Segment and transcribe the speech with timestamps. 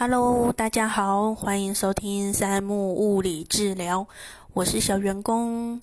[0.00, 4.06] Hello，大家好，欢迎收听三木物理治疗，
[4.52, 5.80] 我是小员工。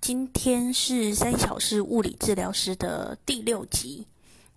[0.00, 4.06] 今天是三小时物理治疗师的第六集，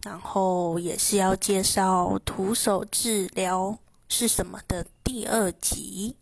[0.05, 3.78] 然后也是要介绍徒手治疗
[4.08, 6.15] 是什么的第二集。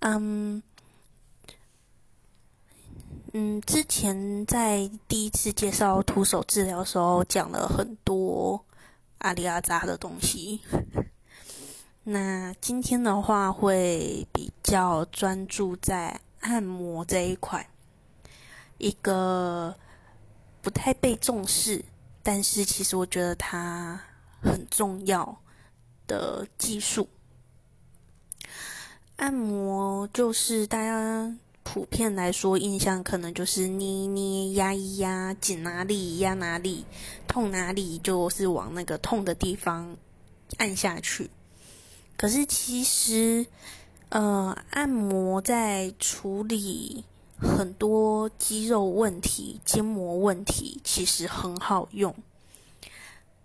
[0.00, 0.62] 嗯
[3.32, 8.62] 嗯，之前在第一次介绍徒手治疗的时候，讲了很多
[9.20, 10.60] 阿里阿扎的东西。
[12.06, 17.66] 那今天的话会比较专注在按摩这一块，
[18.76, 19.74] 一个
[20.60, 21.82] 不太被重视，
[22.22, 23.98] 但是其实我觉得它
[24.42, 25.40] 很重要
[26.06, 27.08] 的技术。
[29.16, 36.84] 按摩就是大家普遍来说印象可能就是捏捏、压一压、紧哪里压哪里，
[37.26, 39.96] 痛哪里就是往那个痛的地方
[40.58, 41.30] 按下去。
[42.16, 43.44] 可是其实，
[44.08, 47.04] 呃，按摩在处理
[47.38, 52.14] 很多肌肉问题、筋膜问题，其实很好用。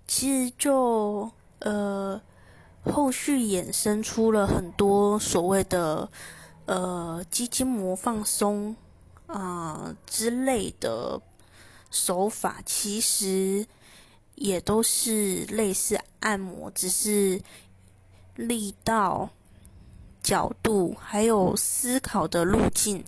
[0.08, 1.30] 其实就
[1.60, 2.22] 呃，
[2.86, 6.10] 后续衍生出了很多所谓的
[6.66, 8.76] 呃肌筋膜放松
[9.26, 11.20] 啊之类的
[11.90, 13.66] 手法，其实
[14.36, 17.42] 也都是类似按摩，只是。
[18.48, 19.30] 力道、
[20.24, 23.04] 角度，还有思考的路径，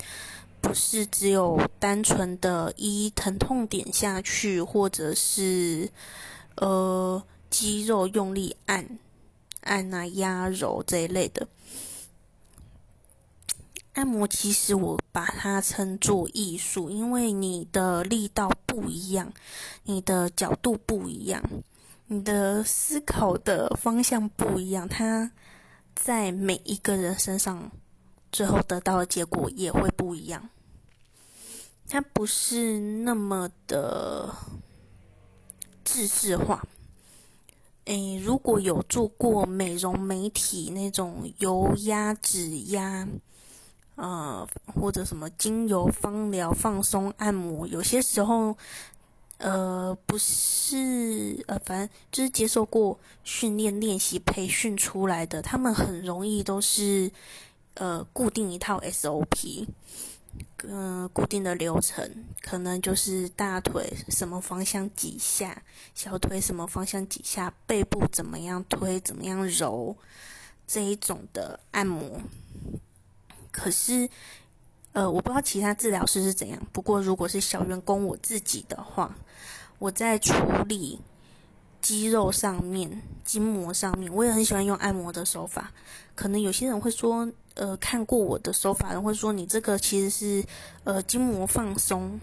[0.59, 5.89] 不是只有单纯的依疼痛点下去，或者是
[6.55, 8.99] 呃肌肉用力按
[9.61, 11.47] 按啊压揉这一类的。
[13.93, 19.31] 按摩其实我把它称作艺术，因为你的力道不一样，
[19.83, 21.41] 你的角度不一样。
[22.13, 25.31] 你的思考的方向不一样，它
[25.95, 27.71] 在每一个人身上，
[28.33, 30.49] 最后得到的结果也会不一样。
[31.87, 34.29] 它不是那么的
[35.85, 36.61] 自式化。
[37.85, 43.07] 诶，如果有做过美容美体那种油压、指压，
[43.95, 48.57] 呃，或者什么精油芳疗、放松按摩，有些时候。
[49.43, 57.11] 呃，不是，呃，反正就是接受过训练、练习、培训出来的，他们很容易都是
[57.73, 59.65] 呃固定一套 SOP，
[60.61, 65.63] 嗯，固定的流程，可能就是大腿什么方向几下，
[65.95, 69.97] 小腿什么方向几下，背部怎么样推，怎么样揉
[70.67, 72.21] 这一种的按摩，
[73.51, 74.07] 可是。
[74.93, 76.59] 呃，我不知道其他治疗师是怎样。
[76.71, 79.15] 不过，如果是小员工我自己的话，
[79.79, 80.33] 我在处
[80.67, 80.99] 理
[81.81, 85.71] 肌肉上面、筋膜上面，我也很喜欢用按摩的手法。
[86.13, 90.45] 可能有些人会说，呃，看过我的手法，人会说你这个其实是
[90.83, 92.19] 呃筋膜放松，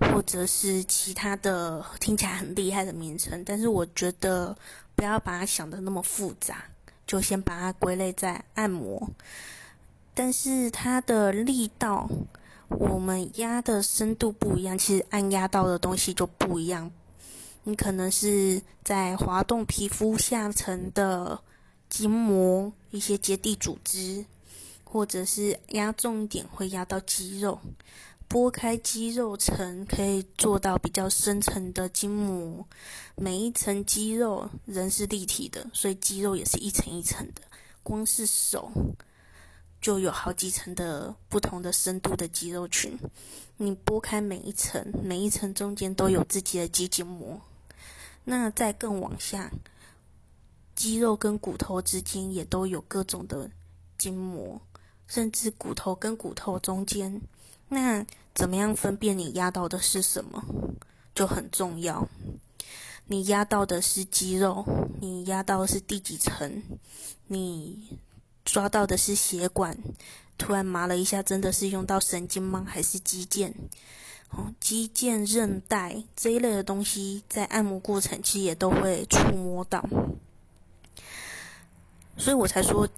[0.00, 3.42] 或者是其他的听起来很厉害的名称。
[3.44, 4.56] 但是我觉得
[4.94, 6.64] 不要把它想的那么复杂，
[7.06, 9.10] 就先把它归类在按摩。
[10.18, 12.08] 但是它的力道，
[12.70, 16.90] 我们压的深度不一样，其实按压到的东西就不一样。
[17.64, 21.38] 你可能是在滑动皮肤下层的
[21.90, 24.24] 筋膜、一些结缔组织，
[24.84, 27.60] 或者是压重一点会压到肌肉，
[28.26, 32.64] 拨开肌肉层可以做到比较深层的筋膜。
[33.16, 37.42] 每一层肌肉，人是立体的，所以肌肉也是一层一层的。
[37.82, 38.72] 光是手。
[39.86, 42.98] 就有好几层的不同的深度的肌肉群，
[43.56, 47.40] 你拨开每一层，每一层中间都有自己的肌筋膜。
[48.24, 49.48] 那再更往下，
[50.74, 53.48] 肌肉跟骨头之间也都有各种的
[53.96, 54.60] 筋膜，
[55.06, 57.22] 甚至骨头跟骨头中间，
[57.68, 58.04] 那
[58.34, 60.44] 怎么样分辨你压到的是什么，
[61.14, 62.08] 就很重要。
[63.04, 64.64] 你压到的是肌肉，
[65.00, 66.60] 你压到的是第几层，
[67.28, 68.00] 你。
[68.46, 69.76] 抓到的是血管，
[70.38, 72.64] 突然麻了一下，真的是用到神经吗？
[72.66, 73.52] 还是肌腱？
[74.30, 79.84] 哦，肌腱、韧带这一类的东西，在按摩过程其实也都会触摸到，
[82.16, 82.88] 所以我才说，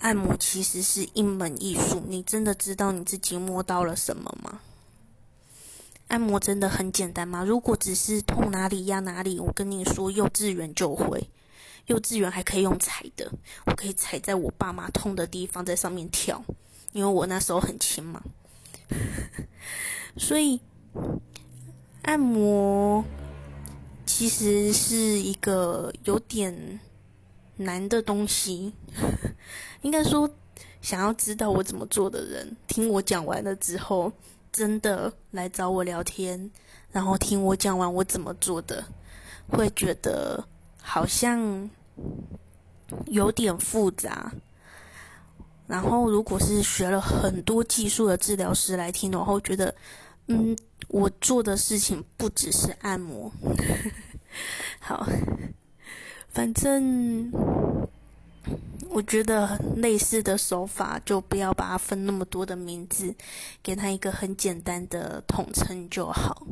[0.00, 2.02] 按摩其实是一门艺术。
[2.06, 4.60] 你真的知道你自己摸到了什么吗？
[6.08, 7.42] 按摩真的很简单吗？
[7.42, 11.28] 如果只是痛哪里压哪里，我跟你说，幼稚园就会。
[11.86, 13.30] 幼稚园还可以用踩的，
[13.66, 16.44] 我可以踩在我爸妈痛的地方，在上面跳，
[16.92, 18.22] 因为我那时候很轻嘛。
[20.16, 20.60] 所以
[22.02, 23.04] 按摩
[24.04, 26.80] 其实是一个有点
[27.56, 28.72] 难的东西，
[29.82, 30.28] 应该说
[30.80, 34.12] 想要知道我怎么做的人，听我讲完了之后，
[34.52, 36.50] 真的来找我聊天，
[36.90, 38.84] 然后听我讲完我怎么做的，
[39.48, 40.44] 会觉得
[40.82, 41.70] 好像
[43.06, 44.30] 有点复杂。
[45.66, 49.74] 然后，如果是学了很多技术的治疗师来听的话，我觉得，
[50.26, 50.54] 嗯，
[50.88, 53.32] 我做的事情不只是按摩。
[54.80, 55.06] 好。
[56.28, 57.30] 反正
[58.88, 63.14] 我觉得类似的手法就不要把它分那么多的名字，
[63.62, 66.46] 给它一个很简单的统称就好。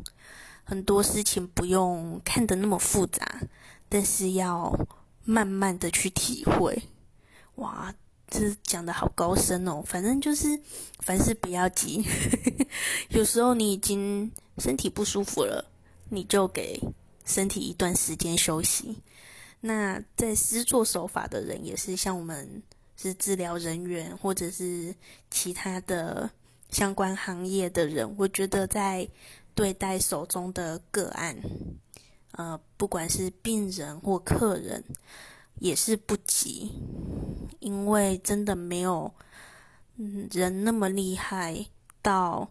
[0.63, 3.41] 很多事情不用看得那么复杂，
[3.91, 4.73] 但是要
[5.25, 6.81] 慢慢的去体会。
[7.55, 7.93] 哇，
[8.29, 9.83] 这讲的好高深哦！
[9.85, 10.47] 反正就是
[10.99, 12.01] 凡事不要急，
[13.11, 15.69] 有时候你已经身体不舒服了，
[16.07, 16.81] 你就给
[17.25, 18.97] 身体一段时间休息。
[19.59, 22.63] 那在施作手法的人，也是像我们
[22.95, 24.95] 是治疗人员，或者是
[25.29, 26.31] 其他的
[26.69, 29.05] 相关行业的人，我觉得在
[29.53, 31.35] 对待手中的个案，
[32.31, 34.83] 呃，不管是病人或客人，
[35.59, 36.71] 也是不急，
[37.59, 39.13] 因为真的没有
[40.31, 41.65] 人那么厉害
[42.01, 42.49] 到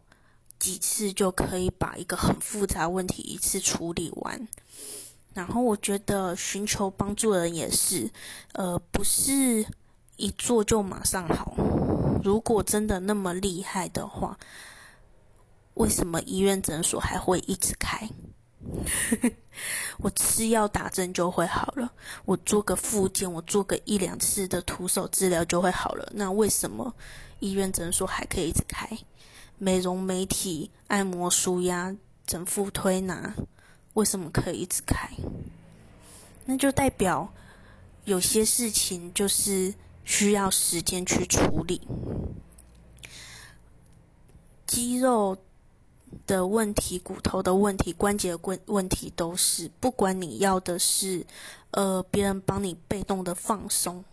[0.58, 4.46] 几次就可以把一个很复杂问题一次处理完。
[5.32, 8.10] 然后我觉得寻求帮助的人也是，
[8.52, 9.64] 呃，不是
[10.16, 11.54] 一做就马上好。
[12.22, 14.38] 如果真的那么厉害的话，
[15.74, 18.10] 为什么医院诊所还会一直开？
[19.98, 21.90] 我吃药打针就会好了，
[22.24, 26.10] 我做个复健，我做个一两次的徒手治疗就会好了。
[26.14, 26.94] 那为什么
[27.38, 28.88] 医院诊所还可以一直开？
[29.58, 31.94] 美容美体、按摩舒压、
[32.26, 33.34] 整腹推拿。
[33.94, 35.10] 为什么可以一直开？
[36.44, 37.32] 那就代表
[38.04, 39.74] 有些事情就是
[40.04, 41.80] 需要时间去处理。
[44.66, 45.36] 肌肉
[46.30, 51.26] 的问题、骨头的问题、关节问问题都是，不管你要的是
[51.72, 54.04] 呃别人帮你被动的放松，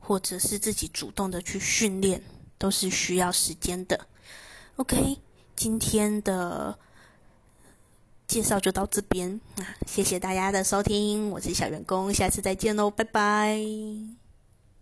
[0.00, 2.20] 或者是自己主动的去训练，
[2.58, 4.06] 都是需要时间的。
[4.76, 5.18] OK，
[5.54, 6.76] 今天的。
[8.26, 14.19] 介绍就到这边啊，谢谢大家的收听，我是小员工，下次再见喽，拜拜。